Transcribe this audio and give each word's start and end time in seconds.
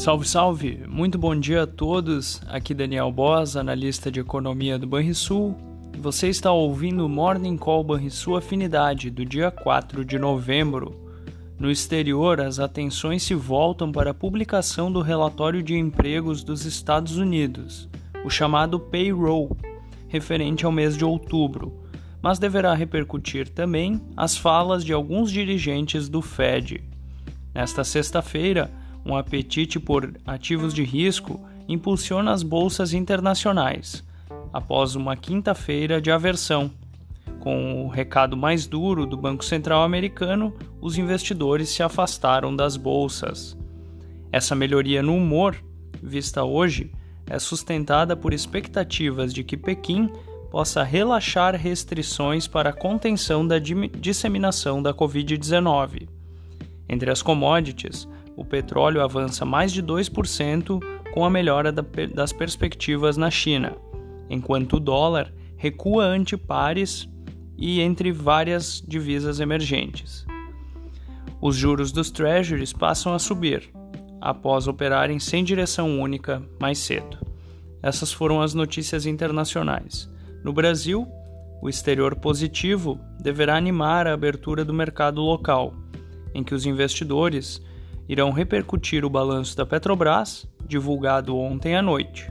Salve, 0.00 0.26
salve! 0.26 0.82
Muito 0.88 1.18
bom 1.18 1.36
dia 1.36 1.64
a 1.64 1.66
todos. 1.66 2.40
Aqui 2.48 2.72
Daniel 2.72 3.12
Boas, 3.12 3.54
analista 3.54 4.10
de 4.10 4.18
economia 4.18 4.78
do 4.78 4.86
Banrisul. 4.86 5.54
Você 5.98 6.28
está 6.28 6.50
ouvindo 6.50 7.04
o 7.04 7.08
Morning 7.08 7.58
Call 7.58 7.84
Banrisul 7.84 8.34
Afinidade 8.34 9.10
do 9.10 9.26
dia 9.26 9.50
4 9.50 10.02
de 10.02 10.18
novembro. 10.18 10.98
No 11.58 11.70
exterior, 11.70 12.40
as 12.40 12.58
atenções 12.58 13.22
se 13.22 13.34
voltam 13.34 13.92
para 13.92 14.12
a 14.12 14.14
publicação 14.14 14.90
do 14.90 15.02
relatório 15.02 15.62
de 15.62 15.76
empregos 15.76 16.42
dos 16.42 16.64
Estados 16.64 17.18
Unidos, 17.18 17.86
o 18.24 18.30
chamado 18.30 18.80
payroll, 18.80 19.54
referente 20.08 20.64
ao 20.64 20.72
mês 20.72 20.96
de 20.96 21.04
outubro, 21.04 21.78
mas 22.22 22.38
deverá 22.38 22.72
repercutir 22.72 23.50
também 23.50 24.00
as 24.16 24.34
falas 24.34 24.82
de 24.82 24.94
alguns 24.94 25.30
dirigentes 25.30 26.08
do 26.08 26.22
Fed. 26.22 26.82
Nesta 27.54 27.84
sexta-feira, 27.84 28.79
um 29.04 29.16
apetite 29.16 29.78
por 29.78 30.14
ativos 30.26 30.74
de 30.74 30.82
risco 30.82 31.40
impulsiona 31.68 32.32
as 32.32 32.42
bolsas 32.42 32.92
internacionais, 32.92 34.04
após 34.52 34.94
uma 34.94 35.16
quinta-feira 35.16 36.00
de 36.00 36.10
aversão. 36.10 36.70
Com 37.38 37.86
o 37.86 37.88
recado 37.88 38.36
mais 38.36 38.66
duro 38.66 39.06
do 39.06 39.16
Banco 39.16 39.44
Central 39.44 39.82
americano, 39.82 40.54
os 40.80 40.98
investidores 40.98 41.70
se 41.70 41.82
afastaram 41.82 42.54
das 42.54 42.76
bolsas. 42.76 43.56
Essa 44.30 44.54
melhoria 44.54 45.02
no 45.02 45.16
humor, 45.16 45.56
vista 46.02 46.44
hoje, 46.44 46.92
é 47.26 47.38
sustentada 47.38 48.16
por 48.16 48.34
expectativas 48.34 49.32
de 49.32 49.42
que 49.42 49.56
Pequim 49.56 50.10
possa 50.50 50.82
relaxar 50.82 51.54
restrições 51.54 52.48
para 52.48 52.70
a 52.70 52.72
contenção 52.72 53.46
da 53.46 53.56
disseminação 53.58 54.82
da 54.82 54.92
Covid-19. 54.92 56.08
Entre 56.88 57.08
as 57.08 57.22
commodities, 57.22 58.08
o 58.36 58.44
petróleo 58.44 59.02
avança 59.02 59.44
mais 59.44 59.72
de 59.72 59.82
2% 59.82 60.80
com 61.12 61.24
a 61.24 61.30
melhora 61.30 61.72
das 61.72 62.32
perspectivas 62.32 63.16
na 63.16 63.30
China, 63.30 63.76
enquanto 64.28 64.76
o 64.76 64.80
dólar 64.80 65.32
recua 65.56 66.04
ante 66.04 66.36
pares 66.36 67.08
e 67.58 67.80
entre 67.80 68.12
várias 68.12 68.82
divisas 68.86 69.40
emergentes. 69.40 70.26
Os 71.40 71.56
juros 71.56 71.92
dos 71.92 72.10
treasuries 72.10 72.72
passam 72.72 73.12
a 73.12 73.18
subir, 73.18 73.70
após 74.20 74.68
operarem 74.68 75.18
sem 75.18 75.42
direção 75.42 76.00
única 76.00 76.42
mais 76.60 76.78
cedo. 76.78 77.18
Essas 77.82 78.12
foram 78.12 78.42
as 78.42 78.54
notícias 78.54 79.06
internacionais. 79.06 80.10
No 80.44 80.52
Brasil, 80.52 81.06
o 81.62 81.68
exterior 81.68 82.16
positivo 82.16 82.98
deverá 83.18 83.56
animar 83.56 84.06
a 84.06 84.14
abertura 84.14 84.64
do 84.64 84.72
mercado 84.72 85.20
local 85.20 85.74
em 86.34 86.44
que 86.44 86.54
os 86.54 86.66
investidores 86.66 87.60
irão 88.10 88.32
repercutir 88.32 89.04
o 89.04 89.08
balanço 89.08 89.56
da 89.56 89.64
Petrobras, 89.64 90.44
divulgado 90.66 91.38
ontem 91.38 91.76
à 91.76 91.80
noite. 91.80 92.28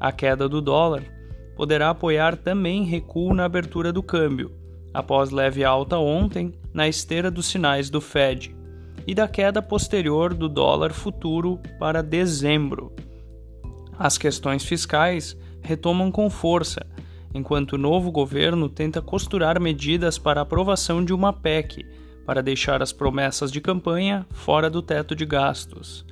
A 0.00 0.10
queda 0.10 0.48
do 0.48 0.60
dólar 0.60 1.04
poderá 1.54 1.90
apoiar 1.90 2.36
também 2.36 2.82
recuo 2.82 3.32
na 3.32 3.44
abertura 3.44 3.92
do 3.92 4.02
câmbio, 4.02 4.50
após 4.92 5.30
leve 5.30 5.62
alta 5.62 5.96
ontem 5.98 6.52
na 6.72 6.88
esteira 6.88 7.30
dos 7.30 7.46
sinais 7.46 7.88
do 7.88 8.00
Fed 8.00 8.56
e 9.06 9.14
da 9.14 9.28
queda 9.28 9.62
posterior 9.62 10.34
do 10.34 10.48
dólar 10.48 10.92
futuro 10.92 11.60
para 11.78 12.02
dezembro. 12.02 12.92
As 13.96 14.18
questões 14.18 14.64
fiscais 14.64 15.36
retomam 15.62 16.10
com 16.10 16.28
força, 16.28 16.84
enquanto 17.32 17.74
o 17.74 17.78
novo 17.78 18.10
governo 18.10 18.68
tenta 18.68 19.00
costurar 19.00 19.60
medidas 19.60 20.18
para 20.18 20.40
aprovação 20.40 21.04
de 21.04 21.14
uma 21.14 21.32
PEC 21.32 21.86
para 22.24 22.42
deixar 22.42 22.82
as 22.82 22.92
promessas 22.92 23.52
de 23.52 23.60
campanha 23.60 24.26
fora 24.30 24.70
do 24.70 24.82
teto 24.82 25.14
de 25.14 25.26
gastos. 25.26 26.04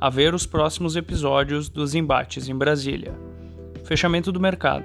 A 0.00 0.08
ver 0.08 0.34
os 0.34 0.46
próximos 0.46 0.96
episódios 0.96 1.68
dos 1.68 1.94
embates 1.94 2.48
em 2.48 2.54
Brasília. 2.54 3.12
Fechamento 3.84 4.30
do 4.30 4.40
mercado. 4.40 4.84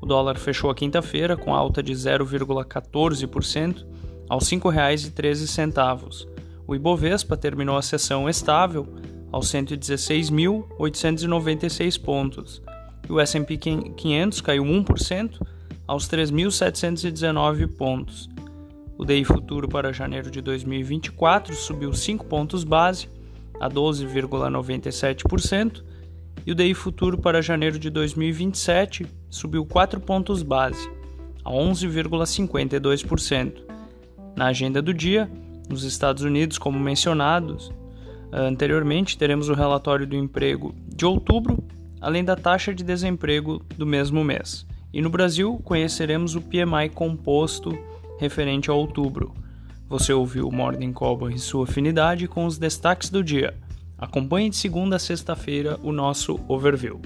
O 0.00 0.06
dólar 0.06 0.38
fechou 0.38 0.70
a 0.70 0.74
quinta-feira 0.74 1.36
com 1.36 1.54
alta 1.54 1.82
de 1.82 1.92
0,14% 1.92 3.84
aos 4.28 4.50
R$ 4.50 4.58
5,13. 4.58 6.28
O 6.66 6.74
Ibovespa 6.74 7.36
terminou 7.36 7.76
a 7.76 7.82
sessão 7.82 8.28
estável 8.28 8.88
aos 9.32 9.48
116.896 9.48 12.00
pontos. 12.00 12.62
E 13.08 13.12
o 13.12 13.18
S&P 13.18 13.56
500 13.56 14.40
caiu 14.40 14.62
1% 14.64 15.40
aos 15.86 16.08
3.719 16.08 17.66
pontos. 17.76 18.28
O 19.00 19.04
DI 19.06 19.24
futuro 19.24 19.66
para 19.66 19.94
janeiro 19.94 20.30
de 20.30 20.42
2024 20.42 21.54
subiu 21.54 21.90
5 21.90 22.26
pontos 22.26 22.64
base 22.64 23.08
a 23.58 23.66
12,97% 23.66 25.82
e 26.44 26.52
o 26.52 26.54
DI 26.54 26.74
futuro 26.74 27.16
para 27.16 27.40
janeiro 27.40 27.78
de 27.78 27.88
2027 27.88 29.06
subiu 29.30 29.64
4 29.64 30.00
pontos 30.00 30.42
base 30.42 30.86
a 31.42 31.50
11,52%. 31.50 33.62
Na 34.36 34.48
agenda 34.48 34.82
do 34.82 34.92
dia, 34.92 35.30
nos 35.66 35.82
Estados 35.82 36.22
Unidos, 36.22 36.58
como 36.58 36.78
mencionados 36.78 37.72
anteriormente, 38.30 39.16
teremos 39.16 39.48
o 39.48 39.54
relatório 39.54 40.06
do 40.06 40.14
emprego 40.14 40.74
de 40.86 41.06
outubro, 41.06 41.64
além 42.02 42.22
da 42.22 42.36
taxa 42.36 42.74
de 42.74 42.84
desemprego 42.84 43.62
do 43.78 43.86
mesmo 43.86 44.22
mês. 44.22 44.66
E 44.92 45.00
no 45.00 45.08
Brasil, 45.08 45.58
conheceremos 45.64 46.34
o 46.34 46.42
PMI 46.42 46.90
composto 46.92 47.70
referente 48.20 48.70
a 48.70 48.74
outubro. 48.74 49.34
Você 49.88 50.12
ouviu 50.12 50.46
o 50.46 50.54
Morning 50.54 50.92
Call 50.92 51.30
e 51.30 51.38
sua 51.38 51.64
afinidade 51.64 52.28
com 52.28 52.44
os 52.44 52.58
destaques 52.58 53.08
do 53.08 53.24
dia. 53.24 53.54
Acompanhe 53.98 54.50
de 54.50 54.56
segunda 54.56 54.96
a 54.96 54.98
sexta-feira 54.98 55.80
o 55.82 55.90
nosso 55.90 56.38
overview. 56.46 57.00